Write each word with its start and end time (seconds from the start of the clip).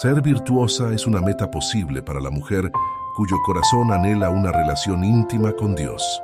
Ser 0.00 0.22
virtuosa 0.22 0.94
es 0.94 1.06
una 1.06 1.20
meta 1.20 1.50
posible 1.50 2.02
para 2.02 2.20
la 2.20 2.30
mujer 2.30 2.72
cuyo 3.14 3.36
corazón 3.44 3.92
anhela 3.92 4.30
una 4.30 4.50
relación 4.50 5.04
íntima 5.04 5.52
con 5.52 5.74
Dios. 5.74 6.22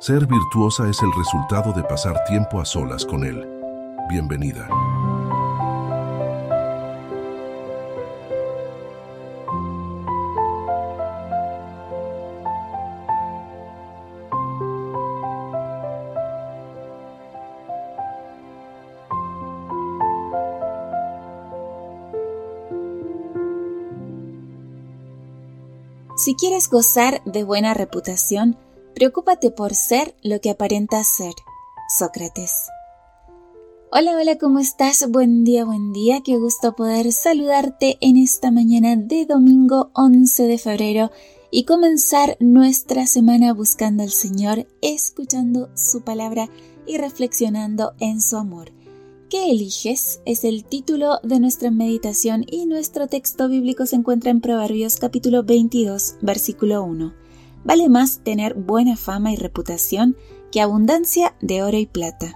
Ser 0.00 0.26
virtuosa 0.26 0.88
es 0.90 1.00
el 1.00 1.12
resultado 1.16 1.72
de 1.72 1.84
pasar 1.84 2.24
tiempo 2.24 2.60
a 2.60 2.64
solas 2.64 3.06
con 3.06 3.22
Él. 3.22 3.48
Bienvenida. 4.10 4.68
Si 26.24 26.36
quieres 26.36 26.70
gozar 26.70 27.20
de 27.24 27.42
buena 27.42 27.74
reputación, 27.74 28.56
preocúpate 28.94 29.50
por 29.50 29.74
ser 29.74 30.14
lo 30.22 30.40
que 30.40 30.50
aparentas 30.50 31.08
ser. 31.08 31.32
Sócrates. 31.98 32.52
Hola, 33.90 34.12
hola, 34.16 34.38
¿cómo 34.38 34.60
estás? 34.60 35.10
Buen 35.10 35.42
día, 35.42 35.64
buen 35.64 35.92
día. 35.92 36.20
Qué 36.24 36.36
gusto 36.36 36.76
poder 36.76 37.12
saludarte 37.12 37.98
en 38.00 38.16
esta 38.16 38.52
mañana 38.52 38.94
de 38.94 39.26
domingo 39.26 39.90
11 39.94 40.44
de 40.44 40.58
febrero 40.58 41.10
y 41.50 41.64
comenzar 41.64 42.36
nuestra 42.38 43.08
semana 43.08 43.52
buscando 43.52 44.04
al 44.04 44.12
Señor, 44.12 44.68
escuchando 44.80 45.70
su 45.74 46.02
palabra 46.02 46.48
y 46.86 46.98
reflexionando 46.98 47.94
en 47.98 48.20
su 48.20 48.36
amor. 48.36 48.70
¿Qué 49.32 49.50
eliges? 49.50 50.20
Es 50.26 50.44
el 50.44 50.62
título 50.62 51.18
de 51.22 51.40
nuestra 51.40 51.70
meditación 51.70 52.44
y 52.46 52.66
nuestro 52.66 53.06
texto 53.06 53.48
bíblico 53.48 53.86
se 53.86 53.96
encuentra 53.96 54.30
en 54.30 54.42
Proverbios 54.42 54.96
capítulo 54.96 55.42
22, 55.42 56.16
versículo 56.20 56.84
1. 56.84 57.14
Vale 57.64 57.88
más 57.88 58.18
tener 58.22 58.52
buena 58.52 58.94
fama 58.98 59.32
y 59.32 59.36
reputación 59.36 60.18
que 60.50 60.60
abundancia 60.60 61.34
de 61.40 61.62
oro 61.62 61.78
y 61.78 61.86
plata. 61.86 62.34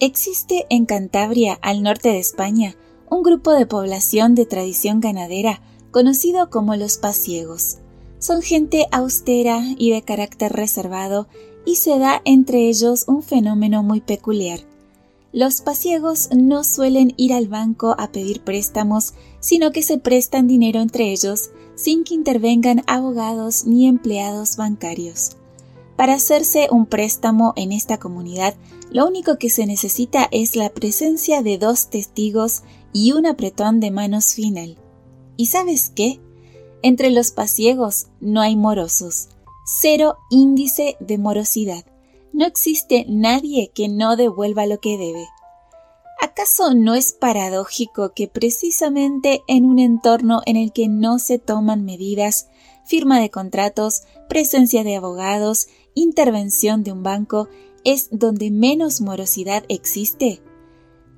Existe 0.00 0.64
en 0.70 0.86
Cantabria, 0.86 1.58
al 1.60 1.82
norte 1.82 2.08
de 2.08 2.18
España, 2.18 2.76
un 3.10 3.22
grupo 3.22 3.52
de 3.52 3.66
población 3.66 4.34
de 4.34 4.46
tradición 4.46 5.00
ganadera 5.00 5.60
conocido 5.90 6.48
como 6.48 6.76
los 6.76 6.96
pasiegos. 6.96 7.76
Son 8.18 8.40
gente 8.40 8.86
austera 8.90 9.62
y 9.76 9.90
de 9.90 10.00
carácter 10.00 10.50
reservado 10.50 11.28
y 11.66 11.76
se 11.76 11.98
da 11.98 12.22
entre 12.24 12.70
ellos 12.70 13.04
un 13.06 13.22
fenómeno 13.22 13.82
muy 13.82 14.00
peculiar 14.00 14.69
los 15.32 15.60
pasiegos 15.60 16.28
no 16.36 16.64
suelen 16.64 17.14
ir 17.16 17.32
al 17.32 17.48
banco 17.48 17.94
a 17.98 18.10
pedir 18.10 18.42
préstamos, 18.42 19.14
sino 19.38 19.70
que 19.70 19.82
se 19.82 19.98
prestan 19.98 20.48
dinero 20.48 20.80
entre 20.80 21.12
ellos 21.12 21.50
sin 21.76 22.04
que 22.04 22.14
intervengan 22.14 22.82
abogados 22.86 23.64
ni 23.64 23.86
empleados 23.86 24.56
bancarios. 24.56 25.36
Para 25.96 26.14
hacerse 26.14 26.68
un 26.70 26.86
préstamo 26.86 27.52
en 27.56 27.72
esta 27.72 27.98
comunidad, 27.98 28.54
lo 28.90 29.06
único 29.06 29.38
que 29.38 29.50
se 29.50 29.66
necesita 29.66 30.28
es 30.32 30.56
la 30.56 30.70
presencia 30.70 31.42
de 31.42 31.58
dos 31.58 31.90
testigos 31.90 32.62
y 32.92 33.12
un 33.12 33.26
apretón 33.26 33.80
de 33.80 33.90
manos 33.90 34.34
final. 34.34 34.78
¿Y 35.36 35.46
sabes 35.46 35.90
qué? 35.94 36.20
Entre 36.82 37.10
los 37.10 37.30
pasiegos 37.30 38.08
no 38.20 38.40
hay 38.40 38.56
morosos, 38.56 39.28
cero 39.64 40.16
índice 40.30 40.96
de 41.00 41.18
morosidad. 41.18 41.84
No 42.32 42.46
existe 42.46 43.04
nadie 43.08 43.70
que 43.74 43.88
no 43.88 44.16
devuelva 44.16 44.66
lo 44.66 44.80
que 44.80 44.96
debe. 44.96 45.26
¿Acaso 46.20 46.74
no 46.74 46.94
es 46.94 47.12
paradójico 47.12 48.12
que 48.12 48.28
precisamente 48.28 49.42
en 49.48 49.64
un 49.64 49.78
entorno 49.78 50.42
en 50.44 50.56
el 50.56 50.72
que 50.72 50.86
no 50.88 51.18
se 51.18 51.38
toman 51.38 51.84
medidas, 51.84 52.48
firma 52.84 53.18
de 53.20 53.30
contratos, 53.30 54.02
presencia 54.28 54.84
de 54.84 54.96
abogados, 54.96 55.68
intervención 55.94 56.84
de 56.84 56.92
un 56.92 57.02
banco, 57.02 57.48
es 57.84 58.08
donde 58.12 58.50
menos 58.50 59.00
morosidad 59.00 59.64
existe? 59.68 60.42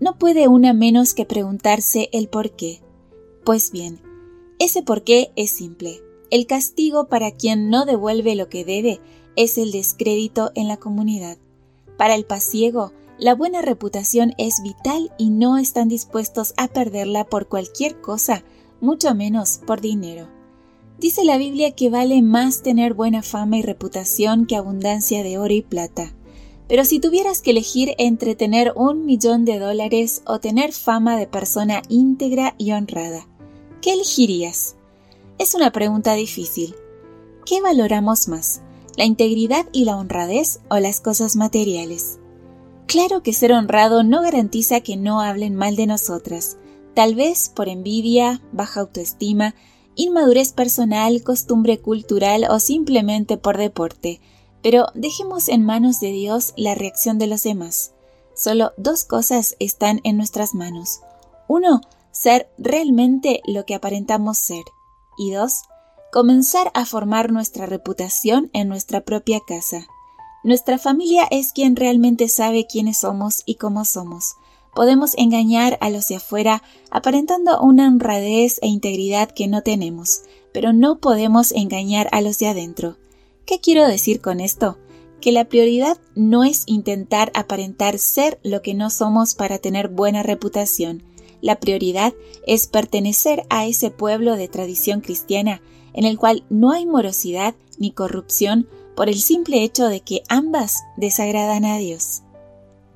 No 0.00 0.18
puede 0.18 0.48
una 0.48 0.74
menos 0.74 1.14
que 1.14 1.24
preguntarse 1.24 2.08
el 2.12 2.28
por 2.28 2.54
qué. 2.54 2.82
Pues 3.44 3.72
bien, 3.72 4.00
ese 4.58 4.82
por 4.82 5.02
qué 5.02 5.32
es 5.34 5.50
simple. 5.50 6.02
El 6.30 6.46
castigo 6.46 7.08
para 7.08 7.32
quien 7.32 7.70
no 7.70 7.86
devuelve 7.86 8.34
lo 8.34 8.48
que 8.48 8.64
debe 8.64 9.00
es 9.36 9.58
el 9.58 9.72
descrédito 9.72 10.52
en 10.54 10.68
la 10.68 10.76
comunidad. 10.76 11.38
Para 11.96 12.14
el 12.14 12.24
pasiego, 12.24 12.92
la 13.18 13.34
buena 13.34 13.60
reputación 13.60 14.32
es 14.38 14.62
vital 14.62 15.12
y 15.18 15.28
no 15.28 15.58
están 15.58 15.88
dispuestos 15.88 16.54
a 16.56 16.68
perderla 16.68 17.24
por 17.24 17.48
cualquier 17.48 18.00
cosa, 18.00 18.44
mucho 18.80 19.14
menos 19.14 19.60
por 19.66 19.80
dinero. 19.82 20.28
Dice 20.98 21.24
la 21.24 21.36
Biblia 21.36 21.72
que 21.72 21.90
vale 21.90 22.22
más 22.22 22.62
tener 22.62 22.94
buena 22.94 23.22
fama 23.22 23.58
y 23.58 23.62
reputación 23.62 24.46
que 24.46 24.56
abundancia 24.56 25.22
de 25.22 25.38
oro 25.38 25.52
y 25.52 25.62
plata. 25.62 26.14
Pero 26.68 26.84
si 26.84 27.00
tuvieras 27.00 27.42
que 27.42 27.50
elegir 27.50 27.94
entre 27.98 28.34
tener 28.34 28.72
un 28.76 29.04
millón 29.04 29.44
de 29.44 29.58
dólares 29.58 30.22
o 30.24 30.40
tener 30.40 30.72
fama 30.72 31.16
de 31.16 31.26
persona 31.26 31.82
íntegra 31.88 32.54
y 32.58 32.72
honrada, 32.72 33.26
¿qué 33.82 33.92
elegirías? 33.92 34.76
Es 35.38 35.54
una 35.54 35.72
pregunta 35.72 36.14
difícil. 36.14 36.74
¿Qué 37.44 37.60
valoramos 37.60 38.28
más? 38.28 38.62
La 38.96 39.04
integridad 39.04 39.66
y 39.72 39.84
la 39.84 39.96
honradez 39.96 40.60
o 40.68 40.78
las 40.78 41.00
cosas 41.00 41.36
materiales. 41.36 42.18
Claro 42.86 43.22
que 43.22 43.32
ser 43.32 43.52
honrado 43.52 44.02
no 44.02 44.22
garantiza 44.22 44.80
que 44.80 44.96
no 44.96 45.20
hablen 45.20 45.54
mal 45.54 45.76
de 45.76 45.86
nosotras, 45.86 46.56
tal 46.94 47.14
vez 47.14 47.48
por 47.48 47.68
envidia, 47.68 48.42
baja 48.52 48.80
autoestima, 48.80 49.54
inmadurez 49.94 50.52
personal, 50.52 51.22
costumbre 51.22 51.78
cultural 51.78 52.46
o 52.50 52.58
simplemente 52.58 53.36
por 53.36 53.58
deporte, 53.58 54.20
pero 54.62 54.86
dejemos 54.94 55.48
en 55.48 55.64
manos 55.64 56.00
de 56.00 56.10
Dios 56.10 56.52
la 56.56 56.74
reacción 56.74 57.18
de 57.18 57.26
los 57.26 57.42
demás. 57.42 57.92
Solo 58.34 58.72
dos 58.76 59.04
cosas 59.04 59.56
están 59.58 60.00
en 60.04 60.16
nuestras 60.16 60.54
manos. 60.54 61.00
Uno, 61.48 61.80
ser 62.10 62.48
realmente 62.58 63.42
lo 63.46 63.64
que 63.64 63.74
aparentamos 63.74 64.38
ser. 64.38 64.64
Y 65.18 65.30
dos, 65.30 65.62
comenzar 66.12 66.70
a 66.74 66.86
formar 66.86 67.30
nuestra 67.30 67.66
reputación 67.66 68.50
en 68.52 68.68
nuestra 68.68 69.02
propia 69.02 69.40
casa. 69.46 69.86
Nuestra 70.42 70.78
familia 70.78 71.28
es 71.30 71.52
quien 71.52 71.76
realmente 71.76 72.28
sabe 72.28 72.66
quiénes 72.66 72.98
somos 72.98 73.42
y 73.46 73.56
cómo 73.56 73.84
somos. 73.84 74.36
Podemos 74.74 75.14
engañar 75.16 75.78
a 75.80 75.90
los 75.90 76.08
de 76.08 76.16
afuera 76.16 76.62
aparentando 76.90 77.60
una 77.60 77.88
honradez 77.88 78.58
e 78.62 78.68
integridad 78.68 79.30
que 79.30 79.48
no 79.48 79.62
tenemos, 79.62 80.22
pero 80.52 80.72
no 80.72 80.98
podemos 80.98 81.52
engañar 81.52 82.08
a 82.12 82.22
los 82.22 82.38
de 82.38 82.48
adentro. 82.48 82.96
¿Qué 83.44 83.60
quiero 83.60 83.86
decir 83.86 84.20
con 84.20 84.40
esto? 84.40 84.78
Que 85.20 85.32
la 85.32 85.44
prioridad 85.44 85.98
no 86.14 86.44
es 86.44 86.62
intentar 86.66 87.30
aparentar 87.34 87.98
ser 87.98 88.40
lo 88.42 88.62
que 88.62 88.74
no 88.74 88.90
somos 88.90 89.34
para 89.34 89.58
tener 89.58 89.88
buena 89.88 90.22
reputación. 90.22 91.02
La 91.40 91.60
prioridad 91.60 92.14
es 92.46 92.66
pertenecer 92.66 93.44
a 93.50 93.66
ese 93.66 93.90
pueblo 93.90 94.36
de 94.36 94.48
tradición 94.48 95.00
cristiana 95.00 95.62
en 95.92 96.04
el 96.04 96.18
cual 96.18 96.44
no 96.50 96.72
hay 96.72 96.86
morosidad 96.86 97.54
ni 97.78 97.90
corrupción 97.90 98.68
por 98.94 99.08
el 99.08 99.18
simple 99.20 99.62
hecho 99.62 99.86
de 99.88 100.00
que 100.00 100.22
ambas 100.28 100.82
desagradan 100.96 101.64
a 101.64 101.78
Dios. 101.78 102.22